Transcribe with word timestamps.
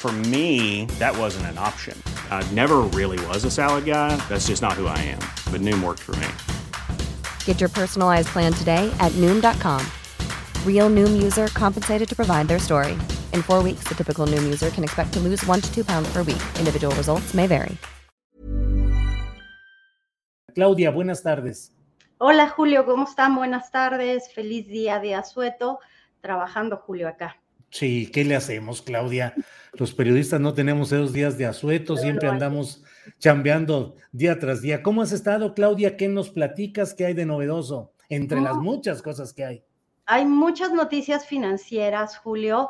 For 0.00 0.12
me, 0.32 0.86
that 0.98 1.14
wasn't 1.14 1.44
an 1.52 1.58
option. 1.58 1.94
I 2.30 2.42
never 2.54 2.78
really 2.98 3.20
was 3.26 3.44
a 3.44 3.50
salad 3.50 3.84
guy. 3.84 4.16
That's 4.30 4.46
just 4.46 4.62
not 4.62 4.72
who 4.72 4.86
I 4.86 4.96
am. 4.96 5.20
But 5.52 5.60
Noom 5.60 5.84
worked 5.84 6.00
for 6.00 6.16
me. 6.16 6.26
Get 7.44 7.60
your 7.60 7.68
personalized 7.68 8.28
plan 8.28 8.54
today 8.54 8.90
at 8.98 9.12
Noom.com. 9.20 9.84
Real 10.64 10.88
Noom 10.88 11.22
user 11.22 11.48
compensated 11.48 12.08
to 12.08 12.16
provide 12.16 12.48
their 12.48 12.58
story. 12.58 12.92
In 13.34 13.42
four 13.42 13.62
weeks, 13.62 13.84
the 13.84 13.94
typical 13.94 14.26
Noom 14.26 14.42
user 14.42 14.70
can 14.70 14.84
expect 14.84 15.12
to 15.12 15.20
lose 15.20 15.44
one 15.44 15.60
to 15.60 15.70
two 15.70 15.84
pounds 15.84 16.10
per 16.10 16.22
week. 16.22 16.40
Individual 16.58 16.94
results 16.96 17.34
may 17.34 17.46
vary. 17.46 17.76
Claudia, 20.54 20.90
buenas 20.90 21.22
tardes. 21.22 21.72
Hola 22.16 22.48
Julio, 22.48 22.86
¿cómo 22.86 23.04
están? 23.04 23.36
Buenas 23.36 23.70
tardes. 23.70 24.32
Feliz 24.32 24.66
día 24.66 24.98
de 24.98 25.14
asueto. 25.14 25.78
Trabajando 26.22 26.78
Julio 26.78 27.06
acá. 27.06 27.36
Sí, 27.70 28.10
¿qué 28.12 28.24
le 28.24 28.36
hacemos, 28.36 28.82
Claudia? 28.82 29.34
Los 29.74 29.94
periodistas 29.94 30.40
no 30.40 30.54
tenemos 30.54 30.90
esos 30.92 31.12
días 31.12 31.38
de 31.38 31.46
asueto, 31.46 31.96
siempre 31.96 32.28
andamos 32.28 32.82
chambeando 33.18 33.94
día 34.12 34.38
tras 34.38 34.60
día. 34.60 34.82
¿Cómo 34.82 35.02
has 35.02 35.12
estado, 35.12 35.54
Claudia? 35.54 35.96
¿Qué 35.96 36.08
nos 36.08 36.30
platicas? 36.30 36.94
¿Qué 36.94 37.06
hay 37.06 37.14
de 37.14 37.26
novedoso? 37.26 37.92
Entre 38.08 38.40
las 38.40 38.56
muchas 38.56 39.02
cosas 39.02 39.32
que 39.32 39.44
hay. 39.44 39.64
Hay 40.06 40.26
muchas 40.26 40.72
noticias 40.72 41.24
financieras, 41.24 42.18
Julio, 42.18 42.68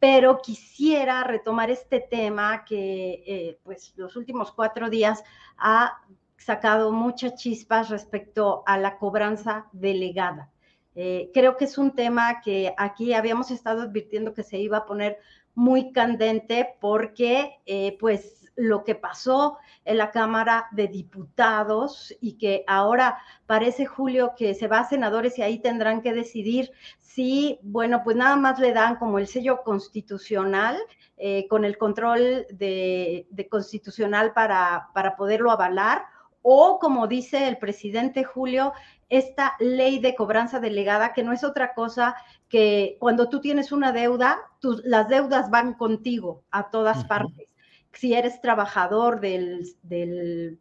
pero 0.00 0.42
quisiera 0.42 1.22
retomar 1.22 1.70
este 1.70 2.00
tema 2.00 2.64
que, 2.64 3.22
eh, 3.24 3.60
pues, 3.62 3.92
los 3.96 4.16
últimos 4.16 4.50
cuatro 4.50 4.90
días 4.90 5.22
ha 5.56 6.02
sacado 6.36 6.90
muchas 6.90 7.36
chispas 7.36 7.88
respecto 7.88 8.64
a 8.66 8.78
la 8.78 8.98
cobranza 8.98 9.66
delegada. 9.70 10.51
Eh, 10.94 11.30
creo 11.32 11.56
que 11.56 11.64
es 11.64 11.78
un 11.78 11.92
tema 11.92 12.40
que 12.40 12.74
aquí 12.76 13.14
habíamos 13.14 13.50
estado 13.50 13.82
advirtiendo 13.82 14.34
que 14.34 14.42
se 14.42 14.58
iba 14.58 14.78
a 14.78 14.86
poner 14.86 15.18
muy 15.54 15.92
candente 15.92 16.76
porque 16.80 17.60
eh, 17.66 17.96
pues 17.98 18.50
lo 18.56 18.84
que 18.84 18.94
pasó 18.94 19.58
en 19.84 19.96
la 19.96 20.10
Cámara 20.10 20.66
de 20.72 20.88
Diputados 20.88 22.14
y 22.20 22.34
que 22.34 22.64
ahora 22.66 23.18
parece, 23.46 23.86
Julio, 23.86 24.34
que 24.36 24.54
se 24.54 24.68
va 24.68 24.80
a 24.80 24.88
senadores 24.88 25.38
y 25.38 25.42
ahí 25.42 25.58
tendrán 25.58 26.02
que 26.02 26.12
decidir 26.12 26.70
si, 27.00 27.58
bueno, 27.62 28.02
pues 28.04 28.16
nada 28.16 28.36
más 28.36 28.58
le 28.58 28.72
dan 28.72 28.96
como 28.96 29.18
el 29.18 29.26
sello 29.26 29.62
constitucional 29.62 30.78
eh, 31.16 31.46
con 31.48 31.64
el 31.64 31.78
control 31.78 32.46
de, 32.50 33.26
de 33.30 33.48
constitucional 33.48 34.32
para, 34.34 34.90
para 34.92 35.16
poderlo 35.16 35.50
avalar 35.50 36.04
o 36.42 36.78
como 36.78 37.06
dice 37.06 37.48
el 37.48 37.58
presidente 37.58 38.24
Julio, 38.24 38.72
esta 39.08 39.54
ley 39.60 39.98
de 39.98 40.14
cobranza 40.14 40.60
delegada, 40.60 41.12
que 41.12 41.22
no 41.22 41.32
es 41.32 41.44
otra 41.44 41.74
cosa 41.74 42.16
que 42.48 42.96
cuando 43.00 43.28
tú 43.28 43.40
tienes 43.40 43.72
una 43.72 43.92
deuda, 43.92 44.38
las 44.84 45.08
deudas 45.08 45.50
van 45.50 45.74
contigo 45.74 46.42
a 46.50 46.70
todas 46.70 47.04
partes 47.04 47.51
si 47.92 48.14
eres 48.14 48.40
trabajador 48.40 49.20
del, 49.20 49.68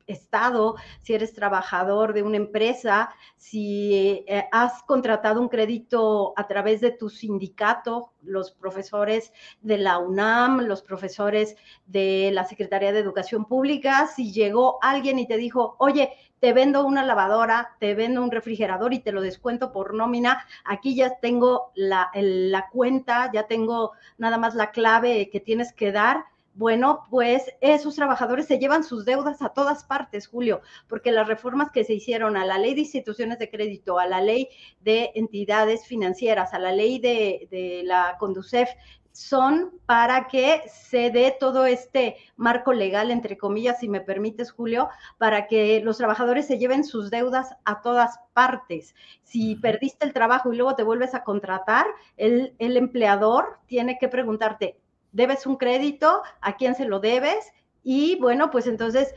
Estado, 0.08 0.76
si 1.02 1.14
eres 1.14 1.34
trabajador 1.34 2.14
de 2.14 2.24
una 2.24 2.38
empresa, 2.38 3.14
si 3.38 4.24
eh, 4.28 4.48
has 4.52 4.84
contratado 4.84 5.42
un 5.42 5.48
crédito 5.48 6.34
a 6.36 6.48
través 6.48 6.82
de 6.82 6.92
tu 6.92 7.10
sindicato, 7.10 8.12
los 8.22 8.52
profesores 8.52 9.34
de 9.62 9.78
la 9.78 9.98
UNAM, 9.98 10.62
los 10.62 10.82
profesores 10.82 11.56
de 11.88 12.30
la 12.34 12.44
Secretaría 12.44 12.92
de 12.92 13.00
Educación 13.00 13.46
Pública, 13.46 14.08
si 14.08 14.32
llegó 14.32 14.78
alguien 14.82 15.18
y 15.18 15.28
te 15.28 15.38
dijo, 15.38 15.76
oye, 15.80 16.12
te 16.40 16.54
vendo 16.54 16.86
una 16.86 17.06
lavadora, 17.06 17.76
te 17.80 17.94
vendo 17.96 18.24
un 18.24 18.32
refrigerador 18.32 18.94
y 18.94 19.00
te 19.00 19.12
lo 19.12 19.22
descuento 19.22 19.72
por 19.72 19.94
nómina, 19.94 20.46
aquí 20.66 20.96
ya 20.96 21.20
tengo 21.20 21.72
la, 21.76 22.10
la 22.14 22.68
cuenta, 22.70 23.32
ya 23.32 23.48
tengo 23.48 23.92
nada 24.18 24.38
más 24.38 24.56
la 24.56 24.72
clave 24.72 25.30
que 25.30 25.40
tienes 25.40 25.72
que 25.72 25.92
dar 25.92 26.26
bueno, 26.54 27.06
pues 27.10 27.54
esos 27.62 27.96
trabajadores 27.96 28.46
se 28.46 28.60
llevan 28.60 28.84
sus 28.84 29.06
deudas 29.06 29.42
a 29.42 29.50
todas 29.50 29.86
partes, 29.86 30.28
Julio, 30.28 30.62
porque 30.88 31.12
las 31.12 31.28
reformas 31.28 31.72
que 31.72 31.86
se 31.86 31.94
hicieron 31.94 32.36
a 32.36 32.46
la 32.46 32.58
ley 32.58 32.74
de 32.74 32.82
instituciones 32.82 33.40
de 33.40 33.50
crédito, 33.50 34.00
a 34.00 34.06
la 34.06 34.22
ley 34.22 34.50
de 34.82 35.12
entidades 35.16 35.88
financieras, 35.88 36.54
a 36.54 36.60
la 36.60 36.74
ley 36.74 37.00
de, 37.00 37.82
la 37.86 38.18
Conducef, 38.20 38.70
son 39.14 39.72
para 39.86 40.28
que 40.28 40.62
se 40.68 41.10
dé 41.10 41.36
todo 41.38 41.66
este 41.66 42.18
marco 42.38 42.74
legal, 42.74 43.12
entre 43.12 43.38
comillas, 43.38 43.80
si 43.80 43.90
me 43.90 44.02
permites, 44.02 44.52
Julio, 44.52 44.90
para 45.18 45.48
que 45.48 45.82
los 45.82 45.98
trabajadores 45.98 46.48
se 46.48 46.58
lleven 46.58 46.84
sus 46.84 47.12
deudas 47.12 47.56
a 47.66 47.82
todas 47.82 48.20
partes. 48.34 48.96
Si 49.24 49.56
perdiste 49.56 50.06
el 50.06 50.14
trabajo 50.14 50.52
y 50.52 50.58
luego 50.58 50.76
te 50.76 50.84
vuelves 50.84 51.14
a 51.14 51.24
contratar, 51.24 51.88
el, 52.16 52.56
el 52.60 52.78
empleador 52.78 53.60
tiene 53.68 53.98
que 54.00 54.08
preguntarte, 54.08 54.81
debes 55.12 55.46
un 55.46 55.58
crédito, 55.58 56.22
a 56.42 56.56
quién 56.58 56.76
se 56.76 56.86
lo 56.86 57.00
debes 57.00 57.52
y 57.84 58.18
bueno, 58.20 58.52
pues 58.52 58.68
entonces 58.68 59.14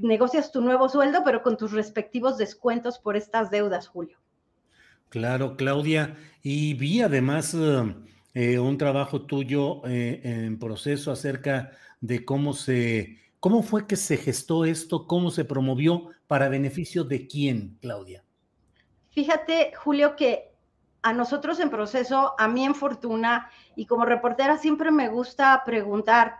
negocias 0.00 0.50
tu 0.50 0.60
nuevo 0.60 0.88
sueldo, 0.88 1.22
pero 1.24 1.42
con 1.42 1.56
tus 1.56 1.72
respectivos 1.72 2.38
descuentos 2.38 2.98
por 2.98 3.16
estas 3.16 3.50
deudas, 3.50 3.86
Julio. 3.88 4.18
Claro, 5.08 5.56
Claudia. 5.56 6.16
Y 6.42 6.74
vi 6.74 7.00
además 7.00 7.54
eh, 7.54 7.94
eh, 8.34 8.58
un 8.58 8.76
trabajo 8.78 9.22
tuyo 9.22 9.86
eh, 9.86 10.20
en 10.22 10.58
proceso 10.58 11.10
acerca 11.10 11.72
de 12.00 12.24
cómo 12.24 12.52
se, 12.52 13.18
cómo 13.40 13.62
fue 13.62 13.86
que 13.86 13.96
se 13.96 14.16
gestó 14.16 14.64
esto, 14.64 15.06
cómo 15.06 15.30
se 15.30 15.44
promovió, 15.44 16.10
para 16.26 16.48
beneficio 16.48 17.04
de 17.04 17.26
quién, 17.26 17.78
Claudia. 17.80 18.22
Fíjate, 19.10 19.72
Julio, 19.76 20.14
que 20.14 20.47
a 21.02 21.12
nosotros 21.12 21.60
en 21.60 21.70
proceso, 21.70 22.34
a 22.38 22.48
mí 22.48 22.64
en 22.64 22.74
Fortuna 22.74 23.50
y 23.76 23.86
como 23.86 24.04
reportera 24.04 24.58
siempre 24.58 24.90
me 24.90 25.08
gusta 25.08 25.62
preguntar 25.64 26.36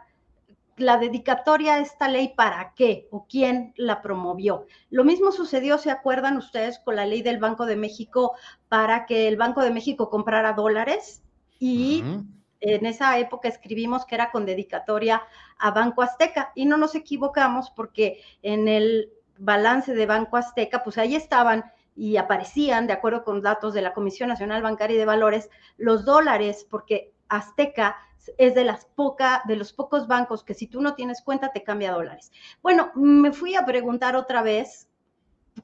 la 0.76 0.96
dedicatoria 0.96 1.74
a 1.74 1.78
esta 1.80 2.08
ley 2.08 2.32
para 2.36 2.72
qué 2.74 3.08
o 3.10 3.26
quién 3.28 3.74
la 3.76 4.00
promovió. 4.00 4.66
Lo 4.90 5.04
mismo 5.04 5.32
sucedió, 5.32 5.78
¿se 5.78 5.90
acuerdan 5.90 6.36
ustedes 6.36 6.78
con 6.78 6.96
la 6.96 7.06
ley 7.06 7.22
del 7.22 7.38
Banco 7.38 7.66
de 7.66 7.76
México 7.76 8.32
para 8.68 9.06
que 9.06 9.28
el 9.28 9.36
Banco 9.36 9.62
de 9.62 9.70
México 9.70 10.08
comprara 10.08 10.52
dólares? 10.52 11.22
Y 11.58 12.04
en 12.60 12.86
esa 12.86 13.18
época 13.18 13.48
escribimos 13.48 14.04
que 14.04 14.14
era 14.14 14.30
con 14.30 14.46
dedicatoria 14.46 15.22
a 15.58 15.70
Banco 15.72 16.02
Azteca 16.02 16.52
y 16.54 16.66
no 16.66 16.76
nos 16.76 16.94
equivocamos 16.94 17.70
porque 17.70 18.22
en 18.42 18.68
el 18.68 19.12
balance 19.38 19.94
de 19.94 20.06
Banco 20.06 20.36
Azteca, 20.36 20.82
pues 20.82 20.98
ahí 20.98 21.16
estaban 21.16 21.64
y 21.98 22.16
aparecían, 22.16 22.86
de 22.86 22.92
acuerdo 22.92 23.24
con 23.24 23.42
datos 23.42 23.74
de 23.74 23.82
la 23.82 23.92
Comisión 23.92 24.28
Nacional 24.28 24.62
Bancaria 24.62 24.94
y 24.94 24.98
de 24.98 25.04
Valores, 25.04 25.50
los 25.76 26.04
dólares, 26.04 26.64
porque 26.70 27.12
Azteca 27.28 27.96
es 28.36 28.54
de 28.54 28.64
las 28.64 28.84
poca, 28.84 29.42
de 29.46 29.56
los 29.56 29.72
pocos 29.72 30.06
bancos 30.06 30.44
que 30.44 30.54
si 30.54 30.68
tú 30.68 30.80
no 30.80 30.94
tienes 30.94 31.22
cuenta 31.22 31.50
te 31.50 31.64
cambia 31.64 31.92
dólares. 31.92 32.30
Bueno, 32.62 32.92
me 32.94 33.32
fui 33.32 33.56
a 33.56 33.66
preguntar 33.66 34.14
otra 34.14 34.42
vez 34.42 34.88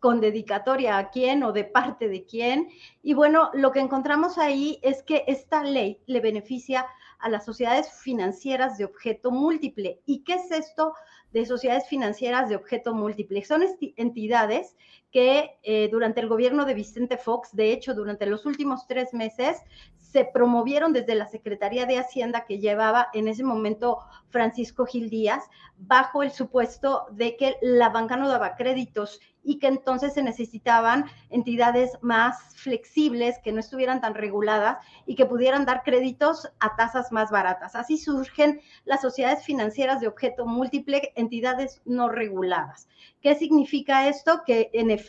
con 0.01 0.21
dedicatoria 0.21 0.99
a 0.99 1.11
quién 1.11 1.45
o 1.45 1.53
de 1.53 1.65
parte 1.65 2.09
de 2.09 2.25
quién. 2.25 2.69
Y 3.01 3.15
bueno, 3.15 3.51
lo 3.55 3.71
que 3.71 3.79
encontramos 3.79 4.37
ahí 4.39 4.81
es 4.83 5.05
que 5.05 5.25
esta 5.29 5.63
ley 5.63 6.01
le 6.07 6.21
beneficia 6.21 6.85
a 7.21 7.29
las 7.29 7.45
sociedades 7.45 7.93
financieras 8.03 8.77
de 8.77 8.87
objeto 8.87 9.31
múltiple. 9.31 10.01
¿Y 10.05 10.25
qué 10.25 10.35
es 10.35 10.51
esto 10.51 10.95
de 11.33 11.47
sociedades 11.47 11.87
financieras 11.87 12.49
de 12.49 12.57
objeto 12.57 12.93
múltiple? 12.93 13.45
Son 13.45 13.63
entidades 13.97 14.77
que 15.15 15.61
eh, 15.63 15.89
durante 15.93 16.21
el 16.21 16.29
gobierno 16.29 16.65
de 16.65 16.75
Vicente 16.75 17.17
Fox, 17.17 17.55
de 17.55 17.73
hecho, 17.73 17.95
durante 17.95 18.27
los 18.27 18.47
últimos 18.47 18.89
tres 18.89 19.15
meses, 19.15 19.63
se 19.97 20.25
promovieron 20.25 20.93
desde 20.93 21.15
la 21.15 21.29
Secretaría 21.29 21.87
de 21.87 21.99
Hacienda 21.99 22.47
que 22.47 22.59
llevaba 22.59 23.11
en 23.15 23.29
ese 23.29 23.45
momento 23.45 24.01
Francisco 24.31 24.87
Gil 24.87 25.11
Díaz, 25.11 25.45
bajo 25.77 26.25
el 26.25 26.33
supuesto 26.33 27.07
de 27.13 27.37
que 27.37 27.57
la 27.63 27.91
banca 27.91 28.17
no 28.17 28.29
daba 28.29 28.57
créditos 28.57 29.21
y 29.45 29.59
que 29.59 29.67
entonces 29.69 30.15
se 30.15 30.23
necesitaban 30.23 31.05
entidades 31.31 31.99
más 32.01 32.57
flexibles, 32.57 33.39
que 33.45 33.53
no 33.53 33.61
estuvieran 33.61 34.01
tan 34.01 34.15
reguladas 34.15 34.79
y 35.07 35.15
que 35.15 35.27
pudieran 35.27 35.67
dar 35.67 35.83
créditos 35.85 36.51
a 36.61 36.75
tasas 36.77 37.13
más 37.13 37.31
baratas. 37.31 37.77
Así 37.77 37.99
surgen 37.99 38.61
las 38.85 39.03
sociedades 39.03 39.45
financieras 39.45 40.01
de 40.01 40.09
objeto 40.09 40.47
múltiple, 40.47 41.13
entidades 41.15 41.83
no 41.85 42.09
reguladas. 42.09 42.89
¿Qué 43.21 43.35
significa 43.35 44.09
esto? 44.09 44.43
Que 44.47 44.71
en 44.73 44.91
efecto 44.91 45.04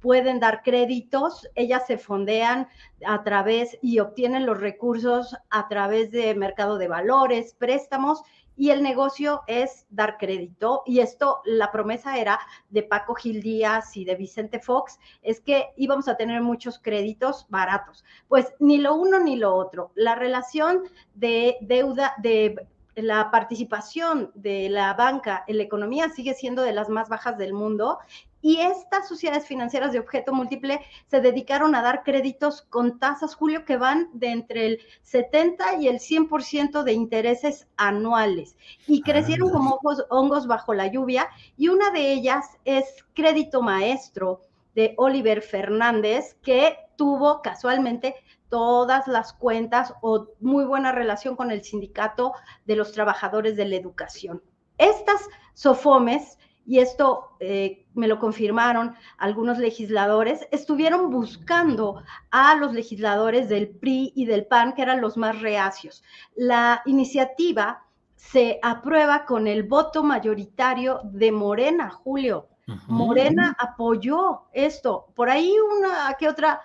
pueden 0.00 0.40
dar 0.40 0.62
créditos, 0.62 1.48
ellas 1.54 1.86
se 1.86 1.98
fondean 1.98 2.68
a 3.04 3.22
través 3.24 3.76
y 3.82 3.98
obtienen 3.98 4.46
los 4.46 4.60
recursos 4.60 5.36
a 5.50 5.68
través 5.68 6.10
de 6.10 6.34
mercado 6.34 6.78
de 6.78 6.88
valores, 6.88 7.54
préstamos 7.54 8.22
y 8.58 8.70
el 8.70 8.82
negocio 8.82 9.42
es 9.46 9.86
dar 9.88 10.18
crédito. 10.18 10.82
Y 10.84 10.98
esto, 10.98 11.40
la 11.44 11.70
promesa 11.70 12.18
era 12.18 12.40
de 12.70 12.82
Paco 12.82 13.14
Gil 13.14 13.40
Díaz 13.40 13.96
y 13.96 14.04
de 14.04 14.16
Vicente 14.16 14.58
Fox, 14.58 14.98
es 15.22 15.40
que 15.40 15.68
íbamos 15.76 16.08
a 16.08 16.16
tener 16.16 16.42
muchos 16.42 16.78
créditos 16.80 17.46
baratos. 17.48 18.04
Pues 18.26 18.52
ni 18.58 18.78
lo 18.78 18.96
uno 18.96 19.20
ni 19.20 19.36
lo 19.36 19.54
otro. 19.54 19.92
La 19.94 20.16
relación 20.16 20.82
de 21.14 21.56
deuda, 21.60 22.14
de 22.18 22.66
la 22.96 23.30
participación 23.30 24.32
de 24.34 24.68
la 24.68 24.92
banca 24.94 25.44
en 25.46 25.58
la 25.58 25.62
economía 25.62 26.08
sigue 26.10 26.34
siendo 26.34 26.62
de 26.62 26.72
las 26.72 26.88
más 26.88 27.08
bajas 27.08 27.38
del 27.38 27.52
mundo 27.52 27.98
y 28.40 28.60
estas 28.60 29.08
sociedades 29.08 29.46
financieras 29.46 29.92
de 29.92 29.98
objeto 29.98 30.32
múltiple 30.32 30.80
se 31.06 31.20
dedicaron 31.20 31.74
a 31.74 31.82
dar 31.82 32.02
créditos 32.04 32.62
con 32.62 32.98
tasas, 32.98 33.34
Julio, 33.34 33.64
que 33.64 33.76
van 33.76 34.08
de 34.12 34.28
entre 34.28 34.66
el 34.66 34.80
70 35.02 35.76
y 35.76 35.88
el 35.88 35.98
100% 35.98 36.82
de 36.82 36.92
intereses 36.92 37.66
anuales. 37.76 38.56
Y 38.86 39.02
crecieron 39.02 39.50
como 39.50 39.80
hongos 40.10 40.46
bajo 40.46 40.72
la 40.72 40.86
lluvia. 40.86 41.28
Y 41.56 41.68
una 41.68 41.90
de 41.90 42.12
ellas 42.12 42.46
es 42.64 43.04
Crédito 43.14 43.60
Maestro 43.60 44.42
de 44.74 44.94
Oliver 44.96 45.42
Fernández, 45.42 46.36
que 46.42 46.76
tuvo 46.96 47.42
casualmente 47.42 48.14
todas 48.48 49.08
las 49.08 49.32
cuentas 49.32 49.94
o 50.00 50.28
muy 50.40 50.64
buena 50.64 50.92
relación 50.92 51.36
con 51.36 51.50
el 51.50 51.64
sindicato 51.64 52.32
de 52.64 52.76
los 52.76 52.92
trabajadores 52.92 53.56
de 53.56 53.66
la 53.66 53.76
educación. 53.76 54.42
Estas 54.78 55.20
SOFOMES 55.54 56.38
y 56.68 56.80
esto 56.80 57.30
eh, 57.40 57.86
me 57.94 58.06
lo 58.08 58.18
confirmaron 58.18 58.94
algunos 59.16 59.56
legisladores, 59.56 60.46
estuvieron 60.50 61.10
buscando 61.10 62.02
a 62.30 62.54
los 62.56 62.74
legisladores 62.74 63.48
del 63.48 63.68
PRI 63.68 64.12
y 64.14 64.26
del 64.26 64.44
PAN, 64.44 64.74
que 64.74 64.82
eran 64.82 65.00
los 65.00 65.16
más 65.16 65.40
reacios. 65.40 66.04
La 66.36 66.82
iniciativa 66.84 67.86
se 68.16 68.60
aprueba 68.62 69.24
con 69.24 69.46
el 69.46 69.62
voto 69.62 70.04
mayoritario 70.04 71.00
de 71.04 71.32
Morena, 71.32 71.88
Julio. 71.88 72.48
Morena 72.86 73.56
apoyó 73.58 74.42
esto. 74.52 75.06
Por 75.14 75.30
ahí 75.30 75.54
una 75.78 76.14
que 76.18 76.28
otra 76.28 76.60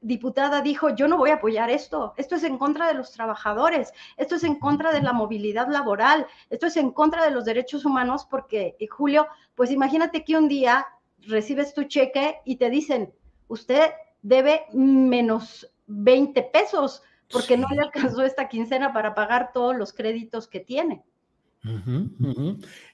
diputada 0.00 0.62
dijo, 0.62 0.94
yo 0.94 1.08
no 1.08 1.16
voy 1.16 1.30
a 1.30 1.34
apoyar 1.34 1.70
esto, 1.70 2.14
esto 2.16 2.36
es 2.36 2.44
en 2.44 2.58
contra 2.58 2.88
de 2.88 2.94
los 2.94 3.12
trabajadores, 3.12 3.92
esto 4.16 4.36
es 4.36 4.44
en 4.44 4.56
contra 4.56 4.92
de 4.92 5.02
la 5.02 5.12
movilidad 5.12 5.68
laboral, 5.68 6.26
esto 6.50 6.66
es 6.66 6.76
en 6.76 6.90
contra 6.90 7.24
de 7.24 7.30
los 7.30 7.44
derechos 7.44 7.84
humanos, 7.84 8.26
porque, 8.30 8.76
eh, 8.78 8.86
Julio, 8.86 9.26
pues 9.54 9.70
imagínate 9.70 10.24
que 10.24 10.36
un 10.36 10.48
día 10.48 10.86
recibes 11.22 11.74
tu 11.74 11.84
cheque 11.84 12.38
y 12.44 12.56
te 12.56 12.70
dicen, 12.70 13.12
usted 13.48 13.90
debe 14.22 14.66
menos 14.72 15.70
20 15.86 16.42
pesos 16.44 17.02
porque 17.30 17.56
no 17.56 17.68
le 17.68 17.82
alcanzó 17.82 18.24
esta 18.24 18.48
quincena 18.48 18.92
para 18.92 19.14
pagar 19.14 19.52
todos 19.52 19.76
los 19.76 19.92
créditos 19.92 20.48
que 20.48 20.60
tiene. 20.60 21.02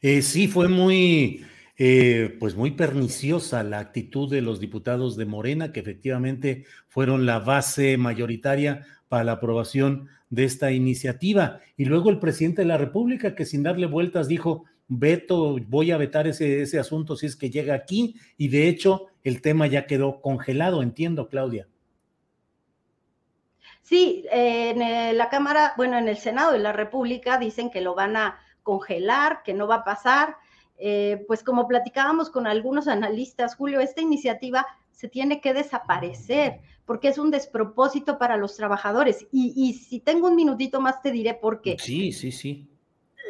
Eh, 0.01 0.23
sí, 0.23 0.49
fue 0.49 0.69
muy 0.69 1.45
eh, 1.77 2.37
pues 2.39 2.55
muy 2.55 2.73
perniciosa 2.73 3.63
la 3.63 3.81
actitud 3.81 4.31
de 4.31 4.43
los 4.43 4.61
diputados 4.61 5.17
de 5.17 5.27
Morena, 5.27 5.73
que 5.73 5.81
efectivamente 5.81 6.65
fueron 6.89 7.27
la 7.27 7.41
base 7.41 7.97
mayoritaria 7.97 8.87
para 9.09 9.25
la 9.25 9.33
aprobación 9.33 10.09
de 10.31 10.45
esta 10.45 10.73
iniciativa. 10.73 11.61
Y 11.77 11.85
luego 11.85 12.11
el 12.11 12.19
presidente 12.19 12.63
de 12.63 12.69
la 12.69 12.79
República, 12.79 13.35
que 13.35 13.45
sin 13.45 13.63
darle 13.63 13.87
vueltas 13.87 14.29
dijo, 14.29 14.65
veto, 14.89 15.57
voy 15.69 15.91
a 15.91 15.97
vetar 15.97 16.27
ese, 16.27 16.63
ese 16.63 16.79
asunto 16.79 17.17
si 17.17 17.27
es 17.27 17.37
que 17.37 17.51
llega 17.51 17.75
aquí. 17.75 18.17
Y 18.37 18.49
de 18.49 18.69
hecho, 18.69 19.07
el 19.23 19.41
tema 19.41 19.67
ya 19.67 19.87
quedó 19.87 20.21
congelado, 20.21 20.83
entiendo, 20.83 21.29
Claudia. 21.29 21.67
Sí, 23.83 24.25
en 24.31 24.81
eh, 24.81 25.13
la 25.13 25.29
Cámara, 25.29 25.75
bueno, 25.77 25.99
en 25.99 26.09
el 26.09 26.17
Senado 26.17 26.53
de 26.53 26.59
la 26.59 26.73
República 26.73 27.39
dicen 27.39 27.71
que 27.71 27.83
lo 27.83 27.95
van 27.95 28.17
a 28.17 28.41
congelar, 28.63 29.43
que 29.43 29.53
no 29.53 29.67
va 29.67 29.77
a 29.77 29.85
pasar. 29.85 30.37
Eh, 30.79 31.25
pues 31.27 31.43
como 31.43 31.69
platicábamos 31.69 32.31
con 32.31 32.47
algunos 32.47 32.89
analistas, 32.89 33.55
Julio, 33.55 33.81
esta 33.81 34.01
iniciativa 34.01 34.67
se 34.91 35.09
tiene 35.09 35.41
que 35.41 35.55
desaparecer 35.55 36.61
porque 36.85 37.09
es 37.09 37.19
un 37.19 37.31
despropósito 37.31 38.19
para 38.19 38.37
los 38.37 38.57
trabajadores. 38.57 39.27
Y, 39.33 39.75
si 39.75 40.01
tengo 40.01 40.29
un 40.29 40.37
minutito 40.37 40.81
más, 40.81 41.01
te 41.01 41.13
diré 41.13 41.35
por 41.35 41.63
qué. 41.63 41.77
Sí, 41.79 42.13
sí, 42.13 42.31
sí. 42.31 42.69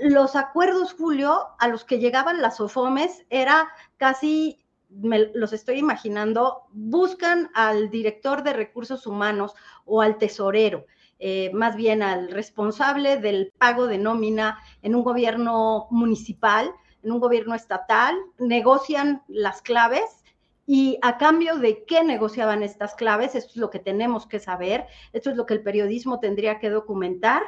Los 0.03 0.35
acuerdos, 0.35 0.95
Julio, 0.95 1.47
a 1.59 1.69
los 1.69 1.85
que 1.85 1.99
llegaban 1.99 2.43
las 2.43 2.61
OFOMES 2.61 3.25
era 3.31 3.69
casi 3.97 4.59
me 4.91 5.31
los 5.35 5.53
estoy 5.53 5.79
imaginando, 5.79 6.63
buscan 6.73 7.51
al 7.55 7.91
director 7.91 8.45
de 8.45 8.53
recursos 8.53 9.07
humanos 9.07 9.55
o 9.85 10.03
al 10.03 10.19
tesorero, 10.19 10.87
eh, 11.19 11.51
más 11.53 11.75
bien 11.75 12.03
al 12.03 12.31
responsable 12.31 13.17
del 13.17 13.53
pago 13.59 13.89
de 13.89 13.99
nómina 13.99 14.59
en 14.83 14.95
un 14.95 15.03
gobierno 15.03 15.89
municipal 15.91 16.71
en 17.05 17.13
un 17.13 17.21
gobierno 17.21 17.55
estatal, 17.55 18.17
negocian 18.39 19.23
las 19.29 19.63
claves 19.63 20.25
y 20.67 20.99
a 21.03 21.19
cambio 21.19 21.57
de 21.57 21.85
qué 21.85 22.03
negociaban 22.03 22.63
estas 22.63 22.95
claves, 22.95 23.35
esto 23.35 23.51
es 23.51 23.57
lo 23.57 23.71
que 23.71 23.79
tenemos 23.79 24.27
que 24.27 24.41
saber, 24.41 24.87
esto 25.13 25.31
es 25.31 25.37
lo 25.37 25.45
que 25.45 25.55
el 25.55 25.63
periodismo 25.63 26.21
tendría 26.21 26.59
que 26.59 26.71
documentar. 26.71 27.43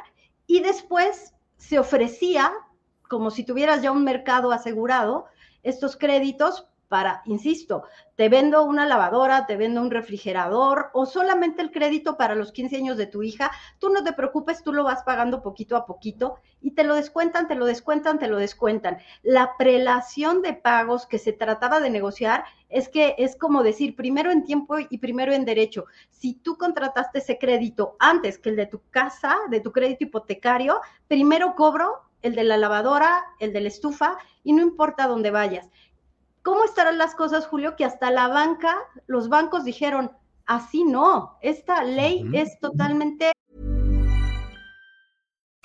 Y 0.45 0.61
después 0.61 1.33
se 1.57 1.79
ofrecía, 1.79 2.53
como 3.09 3.31
si 3.31 3.43
tuvieras 3.43 3.81
ya 3.81 3.91
un 3.91 4.03
mercado 4.03 4.51
asegurado, 4.51 5.25
estos 5.63 5.97
créditos 5.97 6.67
para, 6.87 7.21
insisto, 7.25 7.83
te 8.15 8.29
vendo 8.29 8.63
una 8.63 8.85
lavadora, 8.85 9.45
te 9.45 9.57
vendo 9.57 9.81
un 9.81 9.91
refrigerador 9.91 10.89
o 10.93 11.05
solamente 11.05 11.61
el 11.61 11.71
crédito 11.71 12.17
para 12.17 12.35
los 12.35 12.51
15 12.51 12.77
años 12.77 12.97
de 12.97 13.07
tu 13.07 13.23
hija, 13.23 13.51
tú 13.79 13.89
no 13.89 14.03
te 14.03 14.13
preocupes, 14.13 14.63
tú 14.63 14.73
lo 14.73 14.83
vas 14.83 15.03
pagando 15.03 15.41
poquito 15.41 15.75
a 15.75 15.85
poquito 15.85 16.35
y 16.61 16.71
te 16.71 16.83
lo 16.83 16.95
descuentan, 16.95 17.47
te 17.47 17.55
lo 17.55 17.65
descuentan, 17.65 18.19
te 18.19 18.27
lo 18.27 18.37
descuentan. 18.37 18.97
La 19.21 19.55
prelación 19.57 20.41
de 20.41 20.53
pagos 20.53 21.05
que 21.05 21.19
se 21.19 21.33
trataba 21.33 21.79
de 21.79 21.89
negociar 21.89 22.45
es 22.69 22.89
que 22.89 23.15
es 23.17 23.35
como 23.35 23.63
decir 23.63 23.95
primero 23.95 24.31
en 24.31 24.43
tiempo 24.43 24.77
y 24.79 24.97
primero 24.97 25.33
en 25.33 25.45
derecho. 25.45 25.85
Si 26.09 26.33
tú 26.33 26.57
contrataste 26.57 27.19
ese 27.19 27.37
crédito 27.37 27.95
antes 27.99 28.37
que 28.39 28.49
el 28.49 28.55
de 28.55 28.65
tu 28.65 28.81
casa, 28.89 29.35
de 29.49 29.59
tu 29.59 29.71
crédito 29.71 30.05
hipotecario, 30.05 30.81
primero 31.07 31.55
cobro 31.55 32.07
el 32.21 32.35
de 32.35 32.43
la 32.43 32.57
lavadora, 32.57 33.25
el 33.39 33.53
de 33.53 33.61
la 33.61 33.67
estufa 33.67 34.17
y 34.43 34.53
no 34.53 34.61
importa 34.61 35.07
dónde 35.07 35.31
vayas. 35.31 35.69
¿Cómo 36.47 36.63
estarán 36.63 36.97
las 36.97 37.13
cosas, 37.13 37.45
Julio? 37.45 37.75
Que 37.75 37.83
hasta 37.83 38.09
la 38.09 38.29
banca, 38.29 38.77
los 39.05 39.27
bancos 39.27 39.65
dijeron, 39.65 40.13
así 40.45 40.85
no, 40.85 41.37
esta 41.41 41.83
ley 41.83 42.25
es 42.31 42.57
totalmente 42.61 43.33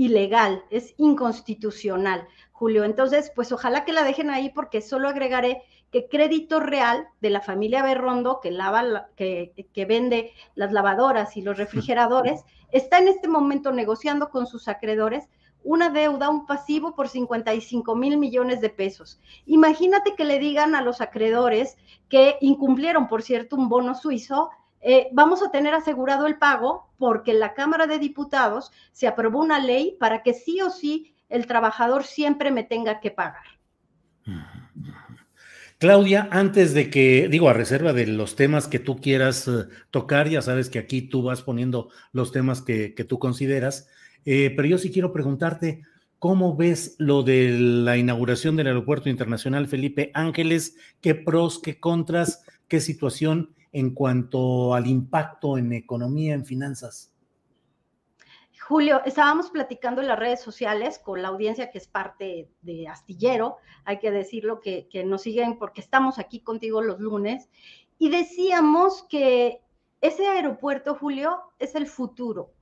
Ilegal, 0.00 0.64
es 0.70 0.94
inconstitucional. 0.96 2.26
Julio. 2.52 2.84
Entonces, 2.84 3.30
pues 3.34 3.52
ojalá 3.52 3.84
que 3.84 3.92
la 3.92 4.02
dejen 4.02 4.30
ahí 4.30 4.48
porque 4.48 4.80
solo 4.80 5.10
agregaré 5.10 5.62
que 5.92 6.08
Crédito 6.08 6.58
Real 6.58 7.06
de 7.20 7.28
la 7.28 7.42
familia 7.42 7.82
Berrondo, 7.82 8.40
que, 8.40 8.50
lava, 8.50 9.08
que, 9.14 9.52
que 9.74 9.84
vende 9.84 10.32
las 10.54 10.72
lavadoras 10.72 11.36
y 11.36 11.42
los 11.42 11.58
refrigeradores, 11.58 12.44
está 12.72 12.96
en 12.96 13.08
este 13.08 13.28
momento 13.28 13.72
negociando 13.72 14.30
con 14.30 14.46
sus 14.46 14.68
acreedores 14.68 15.28
una 15.62 15.90
deuda, 15.90 16.30
un 16.30 16.46
pasivo 16.46 16.94
por 16.94 17.10
55 17.10 17.94
mil 17.94 18.16
millones 18.16 18.62
de 18.62 18.70
pesos. 18.70 19.20
Imagínate 19.44 20.14
que 20.14 20.24
le 20.24 20.38
digan 20.38 20.74
a 20.74 20.80
los 20.80 21.02
acreedores 21.02 21.76
que 22.08 22.38
incumplieron, 22.40 23.06
por 23.06 23.20
cierto, 23.22 23.56
un 23.56 23.68
bono 23.68 23.94
suizo, 23.94 24.48
eh, 24.80 25.08
vamos 25.12 25.42
a 25.42 25.50
tener 25.50 25.74
asegurado 25.74 26.26
el 26.26 26.38
pago 26.38 26.88
porque 26.98 27.32
en 27.32 27.40
la 27.40 27.54
Cámara 27.54 27.86
de 27.86 27.98
Diputados 27.98 28.72
se 28.92 29.06
aprobó 29.06 29.40
una 29.40 29.58
ley 29.58 29.96
para 29.98 30.22
que 30.22 30.32
sí 30.32 30.60
o 30.62 30.70
sí 30.70 31.14
el 31.28 31.46
trabajador 31.46 32.04
siempre 32.04 32.50
me 32.50 32.64
tenga 32.64 33.00
que 33.00 33.10
pagar. 33.10 33.44
Claudia, 35.78 36.28
antes 36.30 36.74
de 36.74 36.90
que, 36.90 37.28
digo, 37.30 37.48
a 37.48 37.54
reserva 37.54 37.94
de 37.94 38.06
los 38.06 38.36
temas 38.36 38.68
que 38.68 38.78
tú 38.78 39.00
quieras 39.00 39.48
eh, 39.48 39.64
tocar, 39.90 40.28
ya 40.28 40.42
sabes 40.42 40.68
que 40.68 40.78
aquí 40.78 41.00
tú 41.02 41.22
vas 41.22 41.40
poniendo 41.42 41.88
los 42.12 42.32
temas 42.32 42.60
que, 42.60 42.92
tú 43.08 43.18
consideras, 43.18 43.88
eh, 44.26 44.52
pero 44.54 44.68
yo 44.68 44.76
sí 44.76 44.90
quiero 44.90 45.12
preguntarte, 45.12 45.82
¿cómo 46.18 46.54
ves 46.54 46.96
lo 46.98 47.22
de 47.22 47.56
la 47.58 47.96
inauguración 47.96 48.56
del 48.56 48.66
Aeropuerto 48.66 49.08
Internacional 49.08 49.68
Felipe 49.68 50.10
Ángeles? 50.12 50.76
¿Qué 51.00 51.14
pros, 51.14 51.58
qué 51.58 51.80
contras, 51.80 52.44
qué 52.68 52.80
situación 52.80 53.54
en 53.72 53.94
cuanto 53.94 54.74
al 54.74 54.86
impacto 54.86 55.56
en 55.58 55.72
economía, 55.72 56.34
en 56.34 56.44
finanzas? 56.44 57.12
Julio, 58.60 59.02
estábamos 59.04 59.50
platicando 59.50 60.00
en 60.00 60.06
las 60.06 60.18
redes 60.18 60.40
sociales 60.40 60.98
con 60.98 61.22
la 61.22 61.28
audiencia 61.28 61.70
que 61.70 61.78
es 61.78 61.88
parte 61.88 62.48
de 62.62 62.86
Astillero, 62.86 63.56
hay 63.84 63.98
que 63.98 64.12
decirlo 64.12 64.60
que, 64.60 64.86
que 64.88 65.02
nos 65.02 65.22
siguen 65.22 65.58
porque 65.58 65.80
estamos 65.80 66.20
aquí 66.20 66.40
contigo 66.40 66.80
los 66.80 67.00
lunes, 67.00 67.48
y 67.98 68.10
decíamos 68.10 69.02
que 69.08 69.60
ese 70.00 70.26
aeropuerto, 70.26 70.94
Julio, 70.94 71.40
es 71.58 71.74
el 71.74 71.86
futuro. 71.86 72.52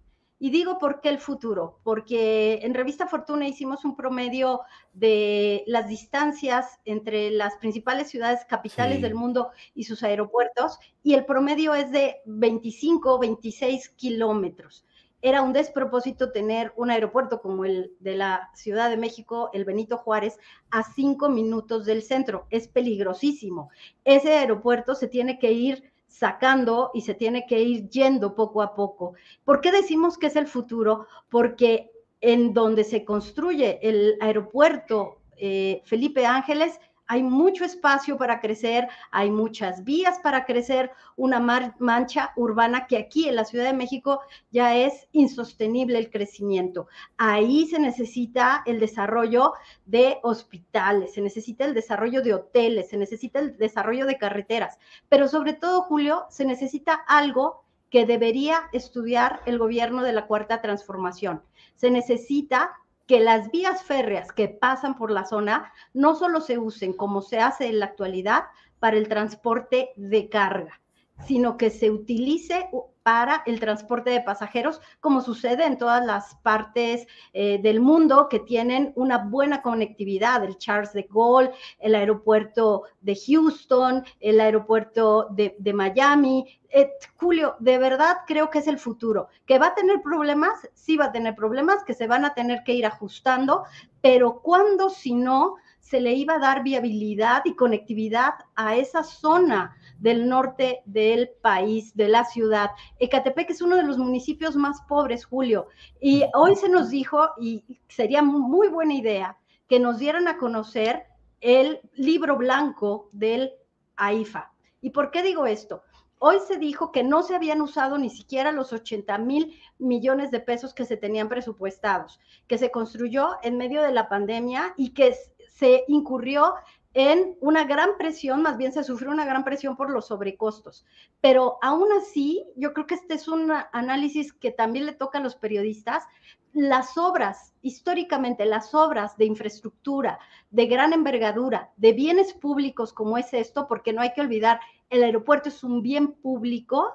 Y 0.40 0.50
digo 0.50 0.78
por 0.78 1.00
qué 1.00 1.08
el 1.08 1.18
futuro, 1.18 1.80
porque 1.82 2.60
en 2.62 2.74
Revista 2.74 3.08
Fortuna 3.08 3.48
hicimos 3.48 3.84
un 3.84 3.96
promedio 3.96 4.60
de 4.92 5.64
las 5.66 5.88
distancias 5.88 6.78
entre 6.84 7.30
las 7.30 7.56
principales 7.56 8.08
ciudades 8.08 8.44
capitales 8.44 9.02
del 9.02 9.14
mundo 9.14 9.50
y 9.74 9.84
sus 9.84 10.02
aeropuertos, 10.02 10.78
y 11.02 11.14
el 11.14 11.24
promedio 11.24 11.74
es 11.74 11.90
de 11.90 12.16
25, 12.26 13.18
26 13.18 13.88
kilómetros 13.90 14.84
era 15.20 15.42
un 15.42 15.52
despropósito 15.52 16.30
tener 16.30 16.72
un 16.76 16.90
aeropuerto 16.90 17.40
como 17.40 17.64
el 17.64 17.92
de 17.98 18.16
la 18.16 18.50
Ciudad 18.54 18.88
de 18.88 18.96
México, 18.96 19.50
el 19.52 19.64
Benito 19.64 19.96
Juárez, 19.96 20.38
a 20.70 20.84
cinco 20.84 21.28
minutos 21.28 21.86
del 21.86 22.02
centro. 22.02 22.46
Es 22.50 22.68
peligrosísimo. 22.68 23.70
Ese 24.04 24.38
aeropuerto 24.38 24.94
se 24.94 25.08
tiene 25.08 25.38
que 25.38 25.52
ir 25.52 25.90
sacando 26.08 26.90
y 26.94 27.02
se 27.02 27.14
tiene 27.14 27.46
que 27.46 27.60
ir 27.60 27.88
yendo 27.88 28.34
poco 28.34 28.62
a 28.62 28.74
poco. 28.74 29.14
¿Por 29.44 29.60
qué 29.60 29.70
decimos 29.70 30.18
que 30.18 30.26
es 30.26 30.36
el 30.36 30.46
futuro? 30.46 31.06
Porque 31.28 31.92
en 32.20 32.52
donde 32.52 32.84
se 32.84 33.04
construye 33.04 33.78
el 33.82 34.16
aeropuerto 34.20 35.18
eh, 35.36 35.82
Felipe 35.84 36.26
Ángeles 36.26 36.80
hay 37.08 37.22
mucho 37.22 37.64
espacio 37.64 38.16
para 38.16 38.40
crecer, 38.40 38.86
hay 39.10 39.30
muchas 39.30 39.82
vías 39.82 40.18
para 40.20 40.44
crecer, 40.44 40.92
una 41.16 41.40
mancha 41.40 42.32
urbana 42.36 42.86
que 42.86 42.98
aquí 42.98 43.28
en 43.28 43.36
la 43.36 43.44
Ciudad 43.44 43.64
de 43.64 43.72
México 43.72 44.20
ya 44.50 44.76
es 44.76 45.08
insostenible 45.12 45.98
el 45.98 46.10
crecimiento. 46.10 46.86
Ahí 47.16 47.66
se 47.66 47.80
necesita 47.80 48.62
el 48.66 48.78
desarrollo 48.78 49.54
de 49.86 50.18
hospitales, 50.22 51.14
se 51.14 51.22
necesita 51.22 51.64
el 51.64 51.74
desarrollo 51.74 52.22
de 52.22 52.34
hoteles, 52.34 52.90
se 52.90 52.98
necesita 52.98 53.40
el 53.40 53.56
desarrollo 53.56 54.06
de 54.06 54.18
carreteras, 54.18 54.78
pero 55.08 55.28
sobre 55.28 55.54
todo, 55.54 55.82
Julio, 55.82 56.26
se 56.28 56.44
necesita 56.44 56.94
algo 56.94 57.64
que 57.90 58.04
debería 58.04 58.68
estudiar 58.72 59.40
el 59.46 59.58
gobierno 59.58 60.02
de 60.02 60.12
la 60.12 60.26
Cuarta 60.26 60.60
Transformación. 60.60 61.42
Se 61.74 61.90
necesita 61.90 62.72
que 63.08 63.20
las 63.20 63.50
vías 63.50 63.82
férreas 63.82 64.30
que 64.32 64.48
pasan 64.48 64.96
por 64.96 65.10
la 65.10 65.24
zona 65.24 65.72
no 65.94 66.14
solo 66.14 66.42
se 66.42 66.58
usen 66.58 66.92
como 66.92 67.22
se 67.22 67.40
hace 67.40 67.66
en 67.66 67.80
la 67.80 67.86
actualidad 67.86 68.44
para 68.78 68.98
el 68.98 69.08
transporte 69.08 69.90
de 69.96 70.28
carga, 70.28 70.80
sino 71.26 71.56
que 71.56 71.70
se 71.70 71.90
utilice 71.90 72.68
para 73.08 73.42
el 73.46 73.58
transporte 73.58 74.10
de 74.10 74.20
pasajeros, 74.20 74.82
como 75.00 75.22
sucede 75.22 75.64
en 75.64 75.78
todas 75.78 76.04
las 76.04 76.34
partes 76.42 77.06
eh, 77.32 77.58
del 77.62 77.80
mundo 77.80 78.28
que 78.28 78.38
tienen 78.38 78.92
una 78.96 79.16
buena 79.16 79.62
conectividad, 79.62 80.44
el 80.44 80.58
Charles 80.58 80.92
de 80.92 81.08
Gaulle, 81.10 81.52
el 81.78 81.94
aeropuerto 81.94 82.82
de 83.00 83.16
Houston, 83.16 84.04
el 84.20 84.38
aeropuerto 84.38 85.28
de, 85.30 85.72
Miami. 85.72 86.60
Eh, 86.68 86.90
Julio, 87.16 87.56
de 87.60 87.78
verdad 87.78 88.18
creo 88.26 88.50
que 88.50 88.58
es 88.58 88.66
el 88.66 88.78
futuro. 88.78 89.28
¿Que 89.46 89.58
va 89.58 89.68
a 89.68 89.74
tener 89.74 90.02
problemas? 90.02 90.68
Sí 90.74 90.98
va 90.98 91.06
a 91.06 91.12
tener 91.12 91.34
problemas, 91.34 91.84
que 91.84 91.94
se 91.94 92.06
van 92.06 92.26
a 92.26 92.34
tener 92.34 92.62
que 92.62 92.74
ir 92.74 92.84
ajustando, 92.84 93.64
pero 94.02 94.42
¿cuándo 94.42 94.90
si 94.90 95.14
no 95.14 95.56
se 95.88 96.00
le 96.00 96.12
iba 96.12 96.34
a 96.34 96.38
dar 96.38 96.62
viabilidad 96.62 97.42
y 97.44 97.54
conectividad 97.54 98.34
a 98.54 98.76
esa 98.76 99.02
zona? 99.02 99.76
del 99.98 100.28
norte 100.28 100.82
del 100.86 101.28
país, 101.42 101.94
de 101.96 102.08
la 102.08 102.24
ciudad. 102.24 102.70
Ecatepec 102.98 103.50
es 103.50 103.60
uno 103.60 103.76
de 103.76 103.82
los 103.82 103.98
municipios 103.98 104.56
más 104.56 104.80
pobres, 104.82 105.24
Julio. 105.24 105.68
Y 106.00 106.24
hoy 106.34 106.56
se 106.56 106.68
nos 106.68 106.90
dijo, 106.90 107.30
y 107.40 107.64
sería 107.88 108.22
muy 108.22 108.68
buena 108.68 108.94
idea, 108.94 109.38
que 109.68 109.80
nos 109.80 109.98
dieran 109.98 110.28
a 110.28 110.38
conocer 110.38 111.04
el 111.40 111.80
libro 111.94 112.36
blanco 112.36 113.08
del 113.12 113.52
AIFA. 113.96 114.52
¿Y 114.80 114.90
por 114.90 115.10
qué 115.10 115.22
digo 115.22 115.46
esto? 115.46 115.82
Hoy 116.20 116.38
se 116.46 116.58
dijo 116.58 116.90
que 116.90 117.04
no 117.04 117.22
se 117.22 117.36
habían 117.36 117.60
usado 117.60 117.96
ni 117.96 118.10
siquiera 118.10 118.50
los 118.50 118.72
80 118.72 119.18
mil 119.18 119.56
millones 119.78 120.32
de 120.32 120.40
pesos 120.40 120.74
que 120.74 120.84
se 120.84 120.96
tenían 120.96 121.28
presupuestados, 121.28 122.18
que 122.48 122.58
se 122.58 122.72
construyó 122.72 123.36
en 123.42 123.56
medio 123.56 123.82
de 123.82 123.92
la 123.92 124.08
pandemia 124.08 124.74
y 124.76 124.94
que 124.94 125.14
se 125.58 125.84
incurrió 125.88 126.54
en 126.94 127.36
una 127.40 127.64
gran 127.64 127.90
presión, 127.98 128.42
más 128.42 128.56
bien 128.56 128.72
se 128.72 128.84
sufrió 128.84 129.10
una 129.10 129.24
gran 129.24 129.44
presión 129.44 129.76
por 129.76 129.90
los 129.90 130.06
sobrecostos. 130.06 130.86
Pero 131.20 131.58
aún 131.62 131.88
así, 131.92 132.46
yo 132.56 132.72
creo 132.72 132.86
que 132.86 132.94
este 132.94 133.14
es 133.14 133.26
un 133.28 133.52
análisis 133.72 134.32
que 134.32 134.52
también 134.52 134.86
le 134.86 134.92
toca 134.92 135.18
a 135.18 135.20
los 135.22 135.34
periodistas. 135.34 136.04
Las 136.52 136.96
obras, 136.96 137.54
históricamente, 137.60 138.46
las 138.46 138.72
obras 138.72 139.16
de 139.16 139.26
infraestructura, 139.26 140.20
de 140.50 140.66
gran 140.66 140.92
envergadura, 140.92 141.72
de 141.76 141.92
bienes 141.92 142.32
públicos 142.34 142.92
como 142.92 143.18
es 143.18 143.34
esto, 143.34 143.66
porque 143.68 143.92
no 143.92 144.00
hay 144.00 144.12
que 144.12 144.20
olvidar, 144.20 144.60
el 144.90 145.02
aeropuerto 145.02 145.48
es 145.48 145.64
un 145.64 145.82
bien 145.82 146.12
público, 146.12 146.94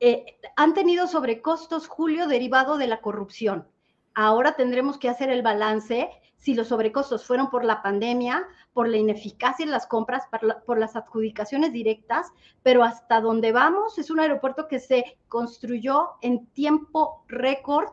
eh, 0.00 0.36
han 0.56 0.74
tenido 0.74 1.06
sobrecostos, 1.06 1.86
Julio, 1.86 2.26
derivado 2.26 2.76
de 2.76 2.88
la 2.88 3.00
corrupción. 3.00 3.68
Ahora 4.14 4.54
tendremos 4.54 4.98
que 4.98 5.08
hacer 5.08 5.30
el 5.30 5.42
balance 5.42 6.10
si 6.36 6.54
los 6.54 6.68
sobrecostos 6.68 7.24
fueron 7.24 7.48
por 7.48 7.64
la 7.64 7.82
pandemia, 7.82 8.46
por 8.74 8.86
la 8.88 8.98
ineficacia 8.98 9.64
en 9.64 9.70
las 9.70 9.86
compras, 9.86 10.24
por, 10.66 10.78
las 10.78 10.94
adjudicaciones 10.94 11.72
directas, 11.72 12.32
pero 12.62 12.84
hasta 12.84 13.20
donde 13.20 13.50
vamos 13.50 13.98
es 13.98 14.10
un 14.10 14.20
aeropuerto 14.20 14.68
que 14.68 14.78
se 14.78 15.16
construyó 15.28 16.10
en 16.20 16.46
tiempo 16.48 17.24
récord, 17.28 17.88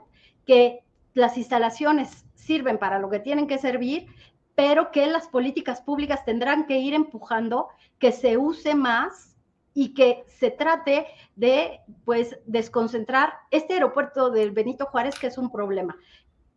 que 0.46 0.84
las 1.14 1.38
instalaciones 1.38 2.26
sirven 2.36 2.78
para 2.78 3.00
lo 3.00 3.10
que 3.10 3.20
tienen 3.20 3.48
que 3.48 3.58
servir, 3.58 4.08
pero 4.54 4.92
que 4.92 5.08
las 5.08 5.28
políticas 5.28 5.82
públicas 5.82 6.26
tendrán 6.26 6.66
que 6.66 6.78
ir 6.78 6.94
empujando 6.94 7.70
que 8.00 8.12
se 8.12 8.38
use 8.38 8.76
más 8.76 9.31
y 9.74 9.94
que 9.94 10.24
se 10.28 10.52
trate 10.52 11.08
de 11.36 11.80
pues 12.06 12.38
desconcentrar 12.46 13.34
este 13.52 13.76
aeropuerto 13.76 14.30
del 14.30 14.52
Benito 14.52 14.86
Juárez 14.86 15.18
que 15.18 15.28
es 15.28 15.38
un 15.38 15.52
problema. 15.52 15.96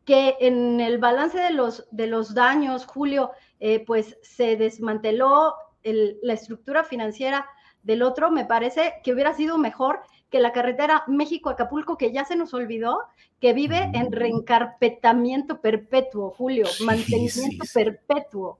Que 0.04 0.36
en 0.40 0.80
el 0.80 0.98
balance 0.98 1.38
de 1.38 1.50
los, 1.50 1.86
de 1.90 2.06
los 2.06 2.34
daños, 2.34 2.86
Julio, 2.86 3.30
eh, 3.60 3.84
pues 3.86 4.18
se 4.22 4.56
desmanteló 4.56 5.54
la 5.82 6.32
estructura 6.32 6.84
financiera 6.84 7.46
del 7.82 8.02
otro, 8.02 8.30
me 8.30 8.46
parece 8.46 8.94
que 9.02 9.12
hubiera 9.12 9.34
sido 9.34 9.58
mejor 9.58 10.00
que 10.30 10.40
la 10.40 10.52
carretera 10.52 11.04
México-Acapulco, 11.06 11.96
que 11.96 12.10
ya 12.10 12.24
se 12.24 12.34
nos 12.34 12.54
olvidó, 12.54 12.98
que 13.40 13.52
vive 13.52 13.90
en 13.94 14.10
reencarpetamiento 14.10 15.60
perpetuo, 15.60 16.30
Julio, 16.30 16.66
mantenimiento 16.84 17.64
perpetuo. 17.72 18.58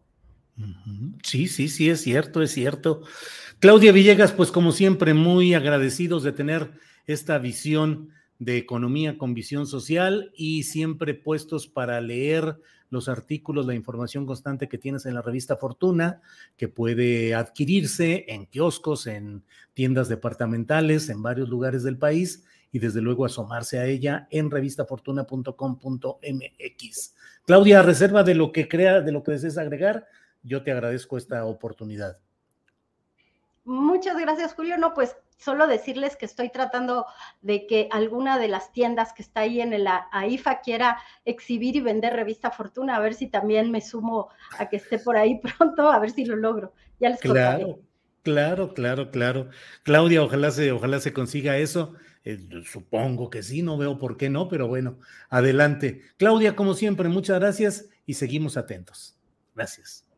Sí, 1.23 1.49
sí, 1.49 1.69
sí, 1.69 1.91
es 1.91 2.03
cierto, 2.03 2.43
es 2.43 2.53
cierto. 2.53 3.03
Claudia 3.59 3.93
Villegas, 3.93 4.33
pues 4.33 4.51
como 4.51 4.73
siempre, 4.73 5.15
muy 5.15 5.55
agradecidos 5.55 6.23
de 6.23 6.33
tener 6.33 6.73
esta 7.07 7.39
visión 7.39 8.11
de 8.39 8.57
economía 8.57 9.19
con 9.19 9.35
visión 9.35 9.67
social 9.67 10.33
y 10.37 10.65
siempre 10.65 11.15
puestos 11.15 11.67
para 11.67 12.01
leer 12.01 12.57
los 12.91 13.09
artículos, 13.09 13.67
la 13.67 13.75
información 13.75 14.27
constante 14.27 14.69
que 14.69 14.79
tienes 14.79 15.07
en 15.07 15.15
la 15.15 15.23
revista 15.23 15.57
Fortuna, 15.57 16.21
que 16.57 16.69
puede 16.69 17.35
adquirirse 17.35 18.25
en 18.29 18.47
kioscos, 18.47 19.07
en 19.07 19.43
tiendas 19.75 20.09
departamentales, 20.09 21.09
en 21.09 21.23
varios 21.23 21.49
lugares 21.49 21.83
del 21.83 21.99
país 21.99 22.45
y 22.71 22.79
desde 22.79 23.01
luego 23.01 23.25
asomarse 23.25 23.79
a 23.79 23.87
ella 23.87 24.29
en 24.31 24.51
revistafortuna.com.mx. 24.51 27.15
Claudia, 27.47 27.83
reserva 27.83 28.23
de 28.23 28.35
lo 28.35 28.53
que 28.53 28.69
crea, 28.69 29.01
de 29.01 29.13
lo 29.13 29.23
que 29.23 29.33
desees 29.33 29.59
agregar, 29.59 30.07
yo 30.45 30.63
te 30.63 30.71
agradezco 30.71 31.19
esta 31.19 31.45
oportunidad. 31.45 32.19
Muchas 33.65 34.17
gracias, 34.19 34.55
Julio. 34.55 34.77
No, 34.77 34.95
pues 34.95 35.17
solo 35.39 35.67
decirles 35.67 36.17
que 36.17 36.27
estoy 36.27 36.51
tratando 36.51 37.07
de 37.43 37.67
que 37.67 37.89
alguna 37.91 38.39
de 38.39 38.49
las 38.49 38.73
tiendas 38.73 39.13
que 39.13 39.23
está 39.23 39.41
ahí 39.41 39.61
en 39.61 39.73
el 39.73 39.87
AIFA 40.13 40.61
quiera 40.61 40.99
exhibir 41.25 41.77
y 41.77 41.81
vender 41.81 42.15
revista 42.15 42.51
Fortuna, 42.51 42.97
a 42.97 43.01
ver 43.01 43.15
si 43.15 43.27
también 43.27 43.71
me 43.71 43.81
sumo 43.81 44.29
a 44.59 44.69
que 44.69 44.77
esté 44.77 44.99
por 44.99 45.17
ahí 45.17 45.41
pronto, 45.59 45.91
a 45.91 45.99
ver 45.99 46.11
si 46.11 46.25
lo 46.25 46.37
logro. 46.37 46.73
Ya 47.01 47.09
les 47.09 47.21
claro, 47.21 47.81
Claro, 48.23 48.73
claro, 48.73 49.11
claro. 49.11 49.51
Claudia, 49.83 50.23
ojalá 50.23 50.51
se, 50.51 50.73
ojalá 50.73 50.99
se 51.01 51.13
consiga 51.13 51.59
eso. 51.59 51.95
Eh, 52.25 52.39
supongo 52.65 53.29
que 53.29 53.43
sí, 53.43 53.61
no 53.61 53.77
veo 53.77 53.99
por 53.99 54.17
qué 54.17 54.31
no, 54.31 54.49
pero 54.49 54.67
bueno, 54.67 54.99
adelante. 55.29 56.01
Claudia, 56.17 56.57
como 56.57 56.73
siempre, 56.73 57.11
muchas 57.11 57.39
gracias 57.39 57.91
y 58.07 58.15
seguimos 58.15 58.57
atentos. 58.57 59.19
Gracias. 59.55 60.04